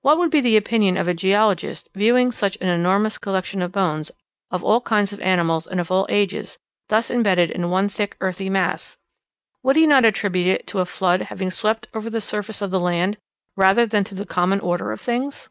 What 0.00 0.16
would 0.16 0.30
be 0.30 0.40
the 0.40 0.56
opinion 0.56 0.96
of 0.96 1.08
a 1.08 1.12
geologist, 1.12 1.90
viewing 1.94 2.32
such 2.32 2.56
an 2.62 2.68
enormous 2.70 3.18
collection 3.18 3.60
of 3.60 3.70
bones, 3.70 4.10
of 4.50 4.64
all 4.64 4.80
kinds 4.80 5.12
of 5.12 5.20
animals 5.20 5.66
and 5.66 5.78
of 5.78 5.90
all 5.90 6.06
ages, 6.08 6.58
thus 6.88 7.10
embedded 7.10 7.50
in 7.50 7.68
one 7.68 7.90
thick 7.90 8.16
earthy 8.22 8.48
mass? 8.48 8.96
Would 9.62 9.76
he 9.76 9.86
not 9.86 10.06
attribute 10.06 10.46
it 10.46 10.66
to 10.68 10.78
a 10.78 10.86
flood 10.86 11.20
having 11.20 11.50
swept 11.50 11.86
over 11.92 12.08
the 12.08 12.22
surface 12.22 12.62
of 12.62 12.70
the 12.70 12.80
land, 12.80 13.18
rather 13.58 13.84
than 13.84 14.04
to 14.04 14.14
the 14.14 14.24
common 14.24 14.60
order 14.60 14.90
of 14.90 15.02
things? 15.02 15.50